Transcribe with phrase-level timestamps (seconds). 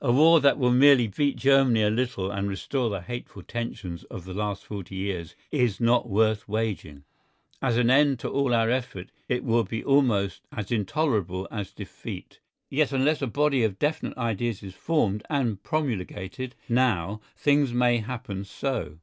[0.00, 4.24] A war that will merely beat Germany a little and restore the hateful tensions of
[4.24, 7.04] the last forty years is not worth waging.
[7.62, 12.40] As an end to all our effort it will be almost as intolerable as defeat.
[12.68, 18.44] Yet unless a body of definite ideas is formed and promulgated now things may happen
[18.44, 18.98] so.